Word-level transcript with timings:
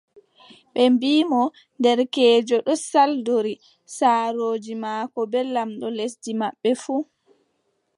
Ɓe 0.73 0.81
mbii 0.93 1.21
mo: 1.31 1.41
derkeejo 1.83 2.57
ɗo 2.65 2.73
saldori 2.89 3.53
saarooji 3.95 4.73
maako 4.83 5.19
bee 5.31 5.45
lamɗo 5.53 5.87
lesdi 5.97 6.31
maɓɓe 6.41 6.69
fuu, 6.83 7.01